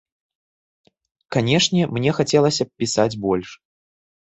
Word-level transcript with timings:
Канешне, 1.35 1.81
мне 1.99 2.15
хацелася 2.21 2.63
б 2.71 2.77
пісаць 2.83 3.11
больш. 3.29 3.49